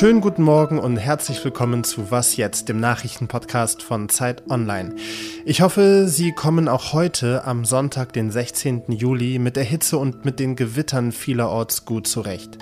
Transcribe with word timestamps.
Schönen 0.00 0.22
guten 0.22 0.44
Morgen 0.44 0.78
und 0.78 0.96
herzlich 0.96 1.44
willkommen 1.44 1.84
zu 1.84 2.10
Was 2.10 2.38
jetzt, 2.38 2.70
dem 2.70 2.80
Nachrichtenpodcast 2.80 3.82
von 3.82 4.08
Zeit 4.08 4.50
Online. 4.50 4.94
Ich 5.44 5.60
hoffe, 5.60 6.08
Sie 6.08 6.32
kommen 6.32 6.68
auch 6.68 6.94
heute 6.94 7.44
am 7.44 7.66
Sonntag, 7.66 8.14
den 8.14 8.30
16. 8.30 8.84
Juli, 8.92 9.38
mit 9.38 9.56
der 9.56 9.64
Hitze 9.64 9.98
und 9.98 10.24
mit 10.24 10.40
den 10.40 10.56
Gewittern 10.56 11.12
vielerorts 11.12 11.84
gut 11.84 12.06
zurecht. 12.06 12.56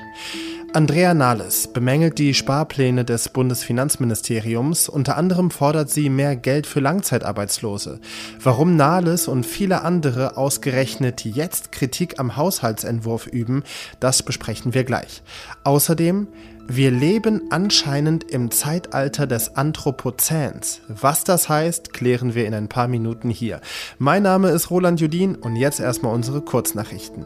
Andrea 0.75 1.15
Nahles 1.15 1.69
bemängelt 1.69 2.19
die 2.19 2.35
Sparpläne 2.35 3.05
des 3.05 3.29
Bundesfinanzministeriums. 3.29 4.89
Unter 4.89 5.17
anderem 5.17 5.51
fordert 5.51 5.91
sie 5.91 6.11
mehr 6.11 6.35
Geld 6.35 6.67
für 6.67 6.81
Langzeitarbeitslose. 6.81 8.01
Warum 8.43 8.77
Nahles 8.77 9.29
und 9.29 9.47
viele 9.47 9.83
andere 9.83 10.37
ausgerechnet 10.37 11.25
jetzt 11.25 11.71
Kritik 11.71 12.19
am 12.19 12.37
Haushaltsentwurf 12.37 13.29
üben, 13.29 13.63
das 13.99 14.23
besprechen 14.23 14.75
wir 14.75 14.85
gleich. 14.85 15.23
Außerdem, 15.65 16.27
wir 16.71 16.91
leben 16.91 17.45
anscheinend 17.49 18.31
im 18.31 18.51
Zeitalter 18.51 19.27
des 19.27 19.57
Anthropozäns. 19.57 20.83
Was 20.87 21.25
das 21.25 21.49
heißt, 21.49 21.95
klären 21.95 22.35
wir 22.35 22.47
in 22.47 22.53
ein 22.53 22.69
paar 22.69 22.89
Minuten 22.89 23.31
hier. 23.31 23.63
Mein 23.97 24.23
Name 24.23 24.51
ist 24.51 24.71
Roland 24.71 25.01
Judin 25.01 25.35
und 25.35 25.57
jetzt 25.57 25.81
erstmal 25.81 26.15
unsere 26.15 26.43
Kurznachrichten. 26.43 27.25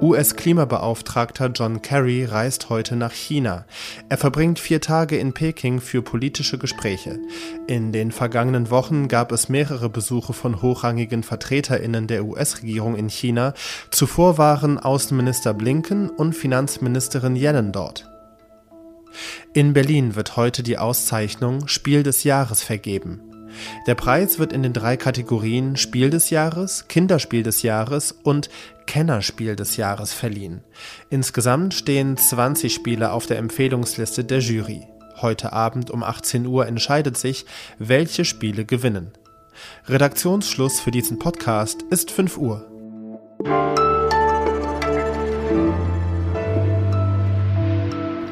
US-Klimabeauftragter 0.00 1.50
John 1.54 1.82
Kerry 1.82 2.24
reist 2.24 2.70
heute 2.70 2.96
nach 2.96 3.12
China. 3.12 3.66
Er 4.08 4.16
verbringt 4.16 4.58
vier 4.58 4.80
Tage 4.80 5.18
in 5.18 5.34
Peking 5.34 5.80
für 5.80 6.00
politische 6.00 6.56
Gespräche. 6.56 7.18
In 7.66 7.92
den 7.92 8.10
vergangenen 8.10 8.70
Wochen 8.70 9.08
gab 9.08 9.30
es 9.30 9.50
mehrere 9.50 9.90
Besuche 9.90 10.32
von 10.32 10.62
hochrangigen 10.62 11.22
Vertreterinnen 11.22 12.06
der 12.06 12.24
US-Regierung 12.24 12.96
in 12.96 13.10
China. 13.10 13.52
Zuvor 13.90 14.38
waren 14.38 14.78
Außenminister 14.78 15.52
Blinken 15.52 16.08
und 16.08 16.34
Finanzministerin 16.34 17.36
Yellen 17.36 17.72
dort. 17.72 18.08
In 19.52 19.74
Berlin 19.74 20.14
wird 20.14 20.36
heute 20.36 20.62
die 20.62 20.78
Auszeichnung 20.78 21.68
Spiel 21.68 22.02
des 22.02 22.24
Jahres 22.24 22.62
vergeben. 22.62 23.29
Der 23.86 23.94
Preis 23.94 24.38
wird 24.38 24.52
in 24.52 24.62
den 24.62 24.72
drei 24.72 24.96
Kategorien 24.96 25.76
Spiel 25.76 26.10
des 26.10 26.30
Jahres, 26.30 26.88
Kinderspiel 26.88 27.42
des 27.42 27.62
Jahres 27.62 28.12
und 28.22 28.50
Kennerspiel 28.86 29.56
des 29.56 29.76
Jahres 29.76 30.12
verliehen. 30.12 30.62
Insgesamt 31.10 31.74
stehen 31.74 32.16
20 32.16 32.74
Spiele 32.74 33.12
auf 33.12 33.26
der 33.26 33.38
Empfehlungsliste 33.38 34.24
der 34.24 34.40
Jury. 34.40 34.86
Heute 35.20 35.52
Abend 35.52 35.90
um 35.90 36.02
18 36.02 36.46
Uhr 36.46 36.66
entscheidet 36.66 37.16
sich, 37.16 37.44
welche 37.78 38.24
Spiele 38.24 38.64
gewinnen. 38.64 39.12
Redaktionsschluss 39.86 40.80
für 40.80 40.90
diesen 40.90 41.18
Podcast 41.18 41.82
ist 41.90 42.10
5 42.10 42.38
Uhr. 42.38 42.66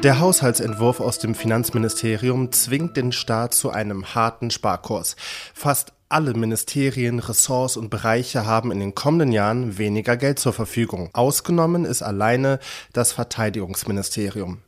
Der 0.03 0.21
Haushaltsentwurf 0.21 1.01
aus 1.01 1.19
dem 1.19 1.35
Finanzministerium 1.35 2.53
zwingt 2.53 2.95
den 2.95 3.11
Staat 3.11 3.53
zu 3.53 3.69
einem 3.69 4.15
harten 4.15 4.49
Sparkurs. 4.49 5.17
Fast 5.53 5.91
alle 6.07 6.33
Ministerien, 6.35 7.19
Ressorts 7.19 7.75
und 7.75 7.89
Bereiche 7.89 8.45
haben 8.45 8.71
in 8.71 8.79
den 8.79 8.95
kommenden 8.95 9.33
Jahren 9.33 9.77
weniger 9.77 10.15
Geld 10.15 10.39
zur 10.39 10.53
Verfügung. 10.53 11.09
Ausgenommen 11.11 11.83
ist 11.83 12.01
alleine 12.01 12.59
das 12.93 13.11
Verteidigungsministerium. 13.11 14.59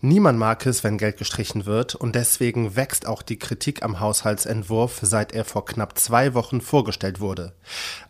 Niemand 0.00 0.38
mag 0.38 0.64
es, 0.64 0.84
wenn 0.84 0.96
Geld 0.96 1.16
gestrichen 1.16 1.66
wird, 1.66 1.96
und 1.96 2.14
deswegen 2.14 2.76
wächst 2.76 3.06
auch 3.08 3.20
die 3.20 3.38
Kritik 3.38 3.82
am 3.82 3.98
Haushaltsentwurf, 3.98 5.00
seit 5.02 5.32
er 5.32 5.44
vor 5.44 5.64
knapp 5.64 5.98
zwei 5.98 6.34
Wochen 6.34 6.60
vorgestellt 6.60 7.18
wurde. 7.18 7.52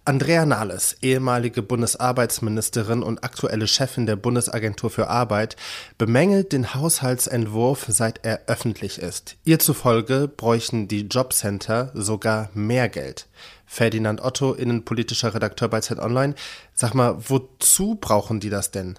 Andrea 0.05 0.44
Nahles, 0.44 0.98
ehemalige 1.00 1.62
Bundesarbeitsministerin 1.62 3.03
und 3.03 3.25
aktuelle 3.25 3.66
Chefin 3.66 4.05
der 4.05 4.16
Bundesagentur 4.16 4.91
für 4.91 5.09
Arbeit, 5.09 5.56
bemängelt 5.97 6.53
den 6.53 6.75
Haushaltsentwurf, 6.75 7.86
seit 7.89 8.22
er 8.22 8.42
öffentlich 8.48 8.98
ist. 8.98 9.37
Ihr 9.44 9.59
zufolge 9.59 10.28
bräuchten 10.28 10.88
die 10.88 11.06
Jobcenter 11.06 11.91
sogar 11.94 12.50
mehr 12.53 12.91
Geld. 12.91 13.28
Ferdinand 13.65 14.21
Otto, 14.21 14.53
innenpolitischer 14.53 15.34
Redakteur 15.34 15.69
bei 15.69 15.81
Zeit 15.81 16.00
Online. 16.00 16.34
Sag 16.75 16.94
mal, 16.94 17.16
wozu 17.28 17.94
brauchen 17.94 18.41
die 18.41 18.50
das 18.50 18.71
denn? 18.72 18.98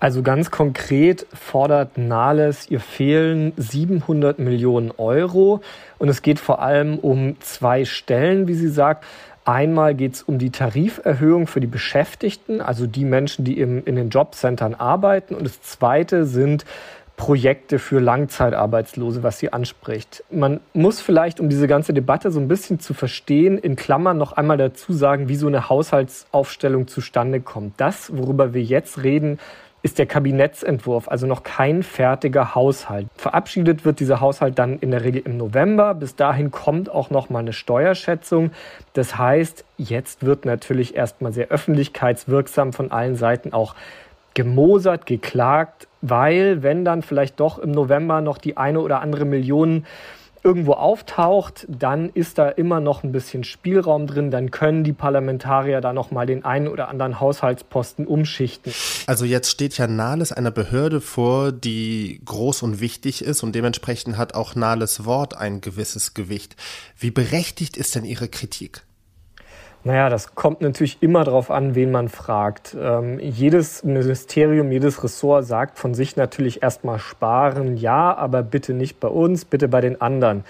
Also 0.00 0.22
ganz 0.22 0.50
konkret 0.50 1.26
fordert 1.32 1.96
Nahles, 1.96 2.68
ihr 2.70 2.80
fehlen 2.80 3.52
700 3.56 4.38
Millionen 4.38 4.90
Euro 4.90 5.60
und 5.98 6.08
es 6.08 6.20
geht 6.20 6.38
vor 6.38 6.60
allem 6.60 6.98
um 6.98 7.40
zwei 7.40 7.84
Stellen, 7.84 8.48
wie 8.48 8.54
sie 8.54 8.68
sagt. 8.68 9.04
Einmal 9.46 9.94
geht 9.94 10.14
es 10.14 10.22
um 10.22 10.38
die 10.38 10.50
Tariferhöhung 10.50 11.46
für 11.46 11.60
die 11.60 11.66
Beschäftigten, 11.66 12.60
also 12.60 12.86
die 12.86 13.04
Menschen, 13.04 13.44
die 13.44 13.58
im, 13.58 13.84
in 13.84 13.94
den 13.94 14.08
Jobcentern 14.08 14.74
arbeiten. 14.74 15.34
Und 15.34 15.44
das 15.44 15.60
Zweite 15.62 16.24
sind 16.24 16.64
Projekte 17.16 17.78
für 17.78 18.00
Langzeitarbeitslose, 18.00 19.22
was 19.22 19.38
sie 19.38 19.52
anspricht. 19.52 20.24
Man 20.30 20.60
muss 20.72 21.00
vielleicht, 21.00 21.38
um 21.38 21.48
diese 21.48 21.68
ganze 21.68 21.94
Debatte 21.94 22.30
so 22.30 22.40
ein 22.40 22.48
bisschen 22.48 22.80
zu 22.80 22.92
verstehen, 22.92 23.56
in 23.58 23.76
Klammern 23.76 24.18
noch 24.18 24.32
einmal 24.32 24.56
dazu 24.56 24.92
sagen, 24.92 25.28
wie 25.28 25.36
so 25.36 25.46
eine 25.46 25.68
Haushaltsaufstellung 25.68 26.88
zustande 26.88 27.40
kommt. 27.40 27.74
Das, 27.76 28.16
worüber 28.16 28.52
wir 28.52 28.62
jetzt 28.62 29.02
reden, 29.04 29.38
ist 29.84 29.98
der 29.98 30.06
Kabinettsentwurf, 30.06 31.08
also 31.08 31.26
noch 31.26 31.42
kein 31.42 31.82
fertiger 31.82 32.54
Haushalt. 32.54 33.06
Verabschiedet 33.16 33.84
wird 33.84 34.00
dieser 34.00 34.18
Haushalt 34.18 34.58
dann 34.58 34.78
in 34.78 34.90
der 34.90 35.04
Regel 35.04 35.20
im 35.26 35.36
November. 35.36 35.92
Bis 35.92 36.16
dahin 36.16 36.50
kommt 36.50 36.90
auch 36.90 37.10
noch 37.10 37.28
mal 37.28 37.40
eine 37.40 37.52
Steuerschätzung. 37.52 38.50
Das 38.94 39.18
heißt, 39.18 39.62
jetzt 39.76 40.24
wird 40.24 40.46
natürlich 40.46 40.96
erstmal 40.96 41.34
sehr 41.34 41.48
öffentlichkeitswirksam 41.48 42.72
von 42.72 42.92
allen 42.92 43.14
Seiten 43.16 43.52
auch 43.52 43.74
gemosert, 44.32 45.04
geklagt, 45.04 45.86
weil 46.00 46.62
wenn 46.62 46.86
dann 46.86 47.02
vielleicht 47.02 47.38
doch 47.38 47.58
im 47.58 47.70
November 47.70 48.22
noch 48.22 48.38
die 48.38 48.56
eine 48.56 48.80
oder 48.80 49.02
andere 49.02 49.26
Million 49.26 49.84
irgendwo 50.44 50.74
auftaucht, 50.74 51.66
dann 51.68 52.10
ist 52.10 52.38
da 52.38 52.48
immer 52.48 52.78
noch 52.78 53.02
ein 53.02 53.12
bisschen 53.12 53.42
Spielraum 53.42 54.06
drin. 54.06 54.30
Dann 54.30 54.50
können 54.50 54.84
die 54.84 54.92
Parlamentarier 54.92 55.80
da 55.80 55.92
noch 55.92 56.10
mal 56.10 56.26
den 56.26 56.44
einen 56.44 56.68
oder 56.68 56.88
anderen 56.88 57.18
Haushaltsposten 57.18 58.06
umschichten. 58.06 58.72
Also 59.06 59.24
jetzt 59.24 59.50
steht 59.50 59.76
ja 59.78 59.86
Nahles 59.86 60.32
einer 60.32 60.50
Behörde 60.50 61.00
vor, 61.00 61.50
die 61.50 62.20
groß 62.24 62.62
und 62.62 62.80
wichtig 62.80 63.24
ist 63.24 63.42
und 63.42 63.54
dementsprechend 63.54 64.18
hat 64.18 64.34
auch 64.34 64.54
Nahles 64.54 65.04
Wort 65.04 65.36
ein 65.36 65.60
gewisses 65.60 66.14
Gewicht. 66.14 66.56
Wie 66.98 67.10
berechtigt 67.10 67.76
ist 67.76 67.94
denn 67.94 68.04
Ihre 68.04 68.28
Kritik? 68.28 68.82
Naja, 69.86 70.08
das 70.08 70.34
kommt 70.34 70.62
natürlich 70.62 71.02
immer 71.02 71.24
darauf 71.24 71.50
an, 71.50 71.74
wen 71.74 71.90
man 71.90 72.08
fragt. 72.08 72.74
Ähm, 72.80 73.18
jedes 73.20 73.84
Ministerium, 73.84 74.72
jedes 74.72 75.04
Ressort 75.04 75.44
sagt 75.44 75.78
von 75.78 75.92
sich 75.92 76.16
natürlich 76.16 76.62
erstmal 76.62 76.98
sparen, 76.98 77.76
ja, 77.76 78.16
aber 78.16 78.42
bitte 78.42 78.72
nicht 78.72 78.98
bei 78.98 79.08
uns, 79.08 79.44
bitte 79.44 79.68
bei 79.68 79.82
den 79.82 80.00
anderen. 80.00 80.44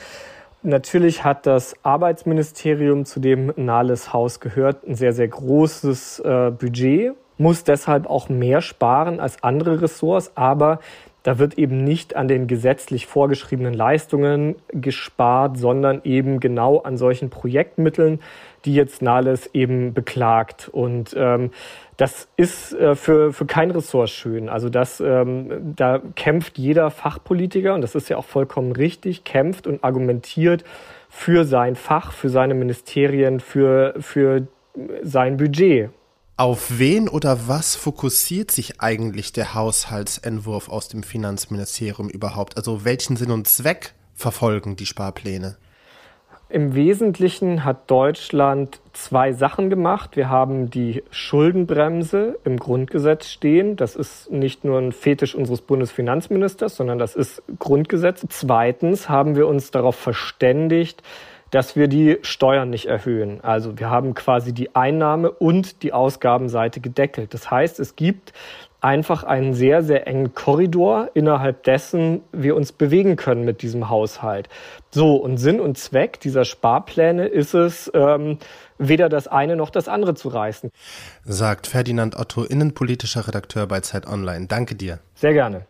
Natürlich 0.63 1.25
hat 1.25 1.47
das 1.47 1.75
Arbeitsministerium, 1.83 3.05
zu 3.07 3.19
dem 3.19 3.53
Nahles 3.57 4.13
Haus 4.13 4.39
gehört, 4.39 4.87
ein 4.87 4.95
sehr, 4.95 5.13
sehr 5.13 5.29
großes 5.29 6.21
äh, 6.21 6.53
Budget, 6.53 7.15
muss 7.37 7.65
deshalb 7.65 8.09
auch 8.09 8.29
mehr 8.29 8.61
sparen 8.61 9.19
als 9.19 9.43
andere 9.43 9.83
Ressorts, 9.83 10.31
aber 10.37 10.79
da 11.25 11.39
wird 11.39 11.59
eben 11.59 11.83
nicht 11.83 12.17
an 12.17 12.29
den 12.29 12.47
gesetzlich 12.47 13.07
vorgeschriebenen 13.07 13.73
Leistungen 13.73 14.57
gespart, 14.69 15.57
sondern 15.57 16.03
eben 16.05 16.39
genau 16.39 16.79
an 16.79 16.99
solchen 16.99 17.31
Projektmitteln, 17.31 18.21
die 18.67 18.75
jetzt 18.75 19.01
Nahles 19.01 19.49
eben 19.55 19.95
beklagt. 19.95 20.69
Und 20.71 21.15
ähm, 21.17 21.51
das 21.97 22.29
ist 22.37 22.75
äh, 22.75 22.95
für, 22.95 23.33
für 23.33 23.47
kein 23.47 23.71
Ressort 23.71 24.11
schön. 24.11 24.51
Also 24.51 24.69
das, 24.69 25.01
ähm, 25.01 25.75
da 25.75 26.03
kämpft 26.15 26.59
jeder 26.59 26.91
Fachpolitiker, 26.91 27.75
und 27.75 27.81
das 27.81 27.95
ist 27.95 28.11
ja 28.11 28.19
auch 28.19 28.27
vollkommen 28.27 28.73
richtig, 28.73 29.25
kämpft 29.25 29.67
und 29.67 29.83
argumentiert 29.83 30.63
für 31.09 31.45
sein 31.45 31.75
Fach, 31.75 32.13
für 32.13 32.29
seine 32.29 32.53
Ministerien, 32.53 33.41
für, 33.41 33.95
für 33.99 34.47
sein 35.03 35.39
Budget. 35.39 35.89
Auf 36.37 36.81
wen 36.81 37.09
oder 37.09 37.47
was 37.47 37.77
fokussiert 37.77 38.51
sich 38.51 38.81
eigentlich 38.81 39.33
der 39.33 39.55
Haushaltsentwurf 39.55 40.69
aus 40.69 40.89
dem 40.89 41.05
Finanzministerium 41.05 42.09
überhaupt? 42.09 42.57
Also 42.57 42.85
welchen 42.85 43.15
Sinn 43.17 43.31
und 43.31 43.47
Zweck 43.47 43.95
verfolgen 44.15 44.75
die 44.75 44.87
Sparpläne? 44.87 45.57
Im 46.49 46.75
Wesentlichen 46.75 47.65
hat 47.65 47.89
Deutschland 47.89 48.81
zwei 48.93 49.33
Sachen 49.33 49.71
gemacht. 49.71 50.17
Wir 50.17 50.29
haben 50.29 50.71
die 50.71 51.05
Schuldenbremse 51.13 52.37
im 52.45 52.59
Grundgesetz 52.59 53.29
stehen. 53.29 53.77
Das 53.77 53.95
ist 53.95 54.33
nicht 54.33 54.65
nur 54.65 54.81
ein 54.81 54.91
Fetisch 54.91 55.37
unseres 55.37 55.61
Bundesfinanzministers, 55.61 56.75
sondern 56.75 56.99
das 56.99 57.15
ist 57.15 57.45
Grundgesetz. 57.61 58.27
Zweitens 58.29 59.09
haben 59.09 59.37
wir 59.37 59.47
uns 59.47 59.71
darauf 59.71 59.95
verständigt, 59.95 61.01
dass 61.55 61.77
wir 61.77 61.87
die 61.87 62.19
Steuern 62.23 62.69
nicht 62.69 62.87
erhöhen. 62.87 63.39
Also 63.43 63.79
wir 63.79 63.89
haben 63.89 64.15
quasi 64.15 64.53
die 64.53 64.75
Einnahme 64.75 65.31
und 65.31 65.85
die 65.85 65.93
Ausgabenseite 65.93 66.81
gedeckelt. 66.81 67.33
Das 67.33 67.49
heißt, 67.49 67.79
es 67.79 67.95
gibt 67.95 68.33
einfach 68.81 69.23
einen 69.23 69.55
sehr, 69.55 69.85
sehr 69.85 70.09
engen 70.09 70.35
Korridor, 70.35 71.11
innerhalb 71.15 71.63
dessen 71.63 72.23
wir 72.33 72.57
uns 72.57 72.73
bewegen 72.73 73.15
können 73.15 73.45
mit 73.45 73.63
diesem 73.63 73.89
Haushalt. 73.89 74.49
So, 74.91 75.15
und 75.15 75.37
Sinn 75.37 75.61
und 75.61 75.79
Zweck 75.79 76.19
dieser 76.19 76.45
Sparpläne 76.45 77.27
ist 77.27 77.55
es, 77.55 77.89
ähm, 77.95 78.39
weder 78.79 79.09
das 79.09 79.29
eine 79.29 79.55
noch 79.55 79.71
das 79.71 79.87
andere 79.87 80.17
zu 80.17 80.31
reißen. 80.31 80.73
Sagt 81.25 81.69
Ferdinand 81.69 82.17
Otto, 82.17 82.43
innenpolitischer 82.43 83.29
Redakteur 83.29 83.69
bei 83.69 83.79
Zeit 83.79 84.09
Online. 84.09 84.49
Danke 84.49 84.75
dir. 84.75 84.99
Sehr 85.15 85.33
gerne. 85.35 85.67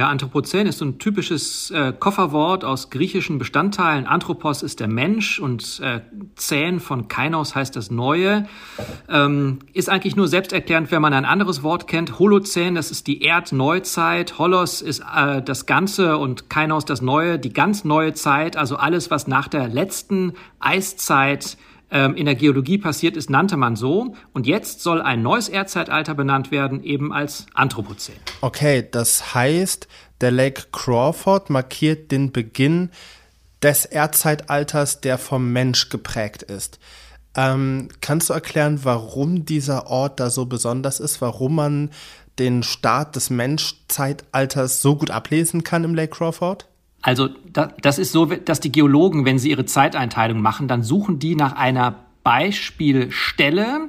Ja, 0.00 0.08
Anthropozän 0.08 0.66
ist 0.66 0.78
so 0.78 0.86
ein 0.86 0.98
typisches 0.98 1.70
äh, 1.72 1.92
Kofferwort 1.92 2.64
aus 2.64 2.88
griechischen 2.88 3.36
Bestandteilen. 3.36 4.06
Anthropos 4.06 4.62
ist 4.62 4.80
der 4.80 4.88
Mensch 4.88 5.38
und 5.38 5.78
äh, 5.84 6.00
Zän 6.36 6.80
von 6.80 7.08
Kainos 7.08 7.54
heißt 7.54 7.76
das 7.76 7.90
Neue. 7.90 8.48
Ähm, 9.10 9.58
ist 9.74 9.90
eigentlich 9.90 10.16
nur 10.16 10.26
selbsterklärend, 10.26 10.90
wenn 10.90 11.02
man 11.02 11.12
ein 11.12 11.26
anderes 11.26 11.62
Wort 11.62 11.86
kennt. 11.86 12.18
Holozän, 12.18 12.76
das 12.76 12.90
ist 12.90 13.08
die 13.08 13.20
Erdneuzeit. 13.22 14.38
Holos 14.38 14.80
ist 14.80 15.00
äh, 15.00 15.42
das 15.42 15.66
Ganze 15.66 16.16
und 16.16 16.48
Kainos 16.48 16.86
das 16.86 17.02
Neue, 17.02 17.38
die 17.38 17.52
ganz 17.52 17.84
neue 17.84 18.14
Zeit. 18.14 18.56
Also 18.56 18.76
alles, 18.76 19.10
was 19.10 19.26
nach 19.26 19.48
der 19.48 19.68
letzten 19.68 20.32
Eiszeit 20.60 21.58
ähm, 21.90 22.14
in 22.14 22.26
der 22.26 22.34
Geologie 22.34 22.78
passiert 22.78 23.16
ist, 23.16 23.30
nannte 23.30 23.56
man 23.56 23.76
so. 23.76 24.14
Und 24.32 24.46
jetzt 24.46 24.80
soll 24.80 25.02
ein 25.02 25.22
neues 25.22 25.48
Erdzeitalter 25.48 26.14
benannt 26.14 26.50
werden, 26.50 26.82
eben 26.82 27.12
als 27.12 27.46
Anthropozän. 27.54 28.16
Okay, 28.40 28.86
das 28.90 29.34
heißt, 29.34 29.88
der 30.20 30.30
Lake 30.30 30.64
Crawford 30.72 31.50
markiert 31.50 32.12
den 32.12 32.32
Beginn 32.32 32.90
des 33.62 33.84
Erdzeitalters, 33.84 35.00
der 35.00 35.18
vom 35.18 35.52
Mensch 35.52 35.88
geprägt 35.88 36.42
ist. 36.42 36.78
Ähm, 37.36 37.88
kannst 38.00 38.30
du 38.30 38.34
erklären, 38.34 38.80
warum 38.82 39.44
dieser 39.44 39.86
Ort 39.86 40.18
da 40.18 40.30
so 40.30 40.46
besonders 40.46 40.98
ist, 41.00 41.20
warum 41.20 41.54
man 41.54 41.90
den 42.38 42.62
Start 42.62 43.16
des 43.16 43.30
Menschzeitalters 43.30 44.82
so 44.82 44.96
gut 44.96 45.10
ablesen 45.10 45.62
kann 45.62 45.84
im 45.84 45.94
Lake 45.94 46.16
Crawford? 46.16 46.66
Also 47.02 47.28
das 47.52 47.98
ist 47.98 48.12
so, 48.12 48.26
dass 48.26 48.60
die 48.60 48.72
Geologen, 48.72 49.24
wenn 49.24 49.38
sie 49.38 49.50
ihre 49.50 49.64
Zeiteinteilung 49.64 50.42
machen, 50.42 50.68
dann 50.68 50.82
suchen 50.82 51.18
die 51.18 51.34
nach 51.34 51.54
einer 51.54 51.94
Beispielstelle, 52.22 53.88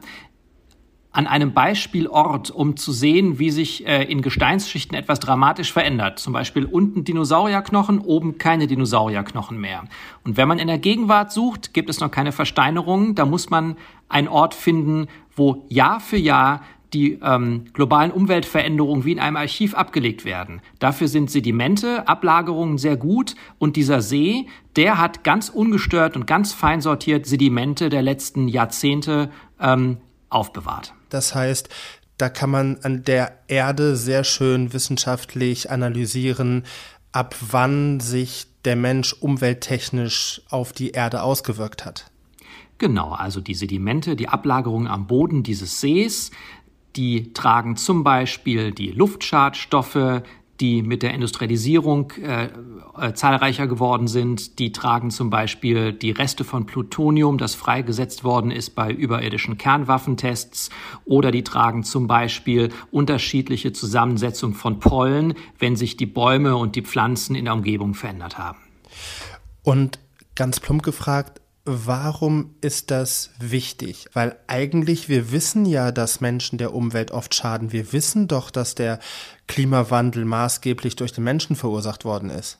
an 1.13 1.27
einem 1.27 1.53
Beispielort, 1.53 2.51
um 2.51 2.77
zu 2.77 2.93
sehen, 2.93 3.37
wie 3.37 3.51
sich 3.51 3.85
äh, 3.85 4.03
in 4.03 4.21
Gesteinsschichten 4.21 4.97
etwas 4.97 5.19
dramatisch 5.19 5.73
verändert. 5.73 6.19
Zum 6.19 6.31
Beispiel 6.31 6.63
unten 6.65 7.03
Dinosaurierknochen, 7.03 7.99
oben 7.99 8.37
keine 8.37 8.65
Dinosaurierknochen 8.67 9.59
mehr. 9.59 9.83
Und 10.23 10.37
wenn 10.37 10.47
man 10.47 10.57
in 10.57 10.67
der 10.67 10.77
Gegenwart 10.77 11.33
sucht, 11.33 11.73
gibt 11.73 11.89
es 11.89 11.99
noch 11.99 12.11
keine 12.11 12.31
Versteinerungen. 12.31 13.13
Da 13.15 13.25
muss 13.25 13.49
man 13.49 13.75
einen 14.07 14.29
Ort 14.29 14.53
finden, 14.53 15.07
wo 15.35 15.65
Jahr 15.67 15.99
für 15.99 16.17
Jahr 16.17 16.61
die 16.93 17.19
ähm, 17.23 17.65
globalen 17.73 18.11
Umweltveränderungen 18.11 19.05
wie 19.05 19.13
in 19.13 19.19
einem 19.19 19.37
Archiv 19.37 19.75
abgelegt 19.75 20.25
werden. 20.25 20.61
Dafür 20.79 21.07
sind 21.07 21.31
Sedimente, 21.31 22.07
Ablagerungen 22.07 22.77
sehr 22.77 22.97
gut 22.97 23.35
und 23.59 23.75
dieser 23.75 24.01
See, 24.01 24.47
der 24.75 24.97
hat 24.97 25.23
ganz 25.23 25.49
ungestört 25.49 26.15
und 26.15 26.27
ganz 26.27 26.53
fein 26.53 26.81
sortiert 26.81 27.25
Sedimente 27.25 27.89
der 27.89 28.01
letzten 28.01 28.47
Jahrzehnte 28.47 29.29
ähm, 29.59 29.97
aufbewahrt. 30.29 30.93
Das 31.09 31.35
heißt, 31.35 31.69
da 32.17 32.29
kann 32.29 32.49
man 32.49 32.77
an 32.83 33.03
der 33.03 33.39
Erde 33.47 33.95
sehr 33.95 34.23
schön 34.23 34.73
wissenschaftlich 34.73 35.71
analysieren, 35.71 36.63
ab 37.11 37.35
wann 37.39 37.99
sich 37.99 38.47
der 38.63 38.75
Mensch 38.75 39.13
umwelttechnisch 39.13 40.41
auf 40.49 40.71
die 40.71 40.91
Erde 40.91 41.23
ausgewirkt 41.23 41.83
hat. 41.83 42.11
Genau, 42.77 43.11
also 43.11 43.41
die 43.41 43.53
Sedimente, 43.53 44.15
die 44.15 44.27
Ablagerungen 44.27 44.87
am 44.87 45.05
Boden 45.05 45.43
dieses 45.43 45.81
Sees, 45.81 46.31
die 46.95 47.33
tragen 47.33 47.75
zum 47.77 48.03
Beispiel 48.03 48.71
die 48.71 48.91
Luftschadstoffe, 48.91 50.23
die 50.61 50.83
mit 50.83 51.01
der 51.01 51.13
Industrialisierung 51.13 52.11
äh, 52.21 52.49
äh, 52.99 53.13
zahlreicher 53.13 53.65
geworden 53.65 54.07
sind. 54.07 54.59
Die 54.59 54.71
tragen 54.71 55.09
zum 55.09 55.31
Beispiel 55.31 55.91
die 55.91 56.11
Reste 56.11 56.43
von 56.43 56.67
Plutonium, 56.67 57.39
das 57.39 57.55
freigesetzt 57.55 58.23
worden 58.23 58.51
ist 58.51 58.75
bei 58.75 58.91
überirdischen 58.91 59.57
Kernwaffentests. 59.57 60.69
Oder 61.03 61.31
die 61.31 61.43
tragen 61.43 61.83
zum 61.83 62.05
Beispiel 62.05 62.69
unterschiedliche 62.91 63.73
Zusammensetzung 63.73 64.53
von 64.53 64.79
Pollen, 64.79 65.33
wenn 65.57 65.75
sich 65.75 65.97
die 65.97 66.05
Bäume 66.05 66.55
und 66.55 66.75
die 66.75 66.83
Pflanzen 66.83 67.35
in 67.35 67.45
der 67.45 67.55
Umgebung 67.55 67.95
verändert 67.95 68.37
haben. 68.37 68.59
Und 69.63 69.99
ganz 70.35 70.59
plump 70.59 70.83
gefragt, 70.83 71.40
Warum 71.63 72.55
ist 72.61 72.89
das 72.89 73.29
wichtig? 73.39 74.07
Weil 74.13 74.35
eigentlich 74.47 75.09
wir 75.09 75.31
wissen 75.31 75.65
ja, 75.65 75.91
dass 75.91 76.19
Menschen 76.19 76.57
der 76.57 76.73
Umwelt 76.73 77.11
oft 77.11 77.35
schaden. 77.35 77.71
Wir 77.71 77.93
wissen 77.93 78.27
doch, 78.27 78.49
dass 78.49 78.73
der 78.73 78.99
Klimawandel 79.47 80.25
maßgeblich 80.25 80.95
durch 80.95 81.13
den 81.13 81.23
Menschen 81.23 81.55
verursacht 81.55 82.03
worden 82.03 82.31
ist. 82.31 82.57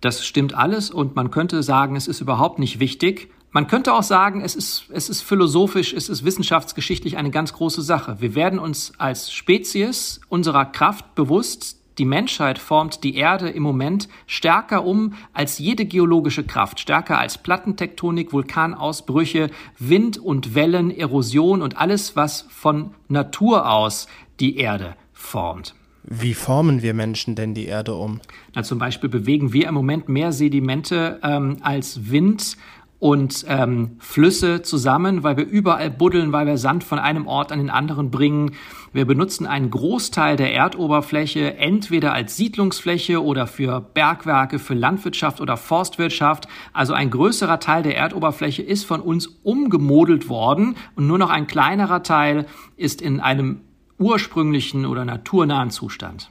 Das 0.00 0.24
stimmt 0.24 0.54
alles 0.54 0.90
und 0.90 1.14
man 1.16 1.30
könnte 1.30 1.62
sagen, 1.62 1.96
es 1.96 2.08
ist 2.08 2.22
überhaupt 2.22 2.58
nicht 2.58 2.80
wichtig. 2.80 3.30
Man 3.50 3.66
könnte 3.66 3.92
auch 3.92 4.04
sagen, 4.04 4.40
es 4.40 4.54
ist, 4.54 4.84
es 4.90 5.10
ist 5.10 5.20
philosophisch, 5.20 5.92
es 5.92 6.08
ist 6.08 6.24
wissenschaftsgeschichtlich 6.24 7.18
eine 7.18 7.30
ganz 7.30 7.52
große 7.52 7.82
Sache. 7.82 8.20
Wir 8.20 8.34
werden 8.34 8.58
uns 8.58 8.92
als 8.96 9.32
Spezies 9.32 10.20
unserer 10.28 10.64
Kraft 10.64 11.14
bewusst, 11.14 11.79
die 11.98 12.04
Menschheit 12.04 12.58
formt 12.58 13.04
die 13.04 13.16
Erde 13.16 13.50
im 13.50 13.62
Moment 13.62 14.08
stärker 14.26 14.84
um 14.84 15.14
als 15.32 15.58
jede 15.58 15.84
geologische 15.84 16.44
Kraft, 16.44 16.80
stärker 16.80 17.18
als 17.18 17.38
Plattentektonik, 17.38 18.32
Vulkanausbrüche, 18.32 19.50
Wind 19.78 20.18
und 20.18 20.54
Wellen, 20.54 20.90
Erosion 20.90 21.62
und 21.62 21.76
alles, 21.78 22.16
was 22.16 22.46
von 22.48 22.94
Natur 23.08 23.70
aus 23.70 24.06
die 24.38 24.56
Erde 24.56 24.96
formt. 25.12 25.74
Wie 26.02 26.34
formen 26.34 26.82
wir 26.82 26.94
Menschen 26.94 27.34
denn 27.34 27.54
die 27.54 27.66
Erde 27.66 27.94
um? 27.94 28.20
Na, 28.54 28.62
zum 28.62 28.78
Beispiel 28.78 29.10
bewegen 29.10 29.52
wir 29.52 29.68
im 29.68 29.74
Moment 29.74 30.08
mehr 30.08 30.32
Sedimente 30.32 31.20
ähm, 31.22 31.58
als 31.60 32.10
Wind 32.10 32.56
und 33.00 33.46
ähm, 33.48 33.96
Flüsse 33.98 34.60
zusammen, 34.60 35.22
weil 35.22 35.38
wir 35.38 35.46
überall 35.46 35.90
buddeln, 35.90 36.32
weil 36.32 36.46
wir 36.46 36.58
Sand 36.58 36.84
von 36.84 36.98
einem 36.98 37.26
Ort 37.26 37.50
an 37.50 37.58
den 37.58 37.70
anderen 37.70 38.10
bringen. 38.10 38.52
Wir 38.92 39.06
benutzen 39.06 39.46
einen 39.46 39.70
Großteil 39.70 40.36
der 40.36 40.52
Erdoberfläche 40.54 41.56
entweder 41.56 42.12
als 42.12 42.36
Siedlungsfläche 42.36 43.24
oder 43.24 43.46
für 43.46 43.80
Bergwerke, 43.80 44.58
für 44.58 44.74
Landwirtschaft 44.74 45.40
oder 45.40 45.56
Forstwirtschaft. 45.56 46.46
Also 46.74 46.92
ein 46.92 47.10
größerer 47.10 47.58
Teil 47.58 47.82
der 47.82 47.96
Erdoberfläche 47.96 48.62
ist 48.62 48.84
von 48.84 49.00
uns 49.00 49.26
umgemodelt 49.42 50.28
worden 50.28 50.76
und 50.94 51.06
nur 51.06 51.18
noch 51.18 51.30
ein 51.30 51.46
kleinerer 51.46 52.02
Teil 52.02 52.46
ist 52.76 53.00
in 53.00 53.20
einem 53.20 53.62
ursprünglichen 53.98 54.84
oder 54.84 55.06
naturnahen 55.06 55.70
Zustand. 55.70 56.30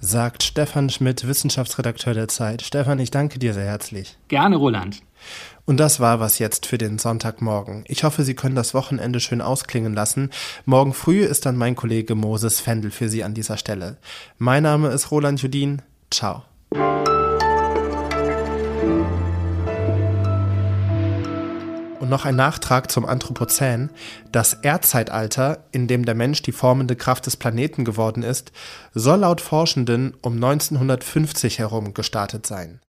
Sagt 0.00 0.42
Stefan 0.42 0.90
Schmidt, 0.90 1.26
Wissenschaftsredakteur 1.26 2.14
der 2.14 2.28
Zeit. 2.28 2.62
Stefan, 2.62 2.98
ich 2.98 3.10
danke 3.10 3.38
dir 3.38 3.54
sehr 3.54 3.66
herzlich. 3.66 4.18
Gerne, 4.28 4.56
Roland. 4.56 5.00
Und 5.64 5.78
das 5.78 6.00
war 6.00 6.18
was 6.20 6.38
jetzt 6.38 6.66
für 6.66 6.78
den 6.78 6.98
Sonntagmorgen. 6.98 7.84
Ich 7.86 8.04
hoffe, 8.04 8.24
Sie 8.24 8.34
können 8.34 8.56
das 8.56 8.74
Wochenende 8.74 9.20
schön 9.20 9.40
ausklingen 9.40 9.94
lassen. 9.94 10.30
Morgen 10.64 10.92
früh 10.92 11.20
ist 11.20 11.46
dann 11.46 11.56
mein 11.56 11.76
Kollege 11.76 12.14
Moses 12.14 12.60
Fendel 12.60 12.90
für 12.90 13.08
Sie 13.08 13.22
an 13.22 13.34
dieser 13.34 13.56
Stelle. 13.56 13.96
Mein 14.38 14.64
Name 14.64 14.88
ist 14.88 15.10
Roland 15.10 15.40
Judin. 15.40 15.82
Ciao. 16.10 16.42
Und 22.02 22.08
noch 22.08 22.24
ein 22.24 22.34
Nachtrag 22.34 22.90
zum 22.90 23.06
Anthropozän. 23.06 23.90
Das 24.32 24.54
Erdzeitalter, 24.54 25.64
in 25.70 25.86
dem 25.86 26.04
der 26.04 26.16
Mensch 26.16 26.42
die 26.42 26.50
formende 26.50 26.96
Kraft 26.96 27.26
des 27.26 27.36
Planeten 27.36 27.84
geworden 27.84 28.24
ist, 28.24 28.50
soll 28.92 29.20
laut 29.20 29.40
Forschenden 29.40 30.14
um 30.20 30.34
1950 30.34 31.60
herum 31.60 31.94
gestartet 31.94 32.44
sein. 32.44 32.82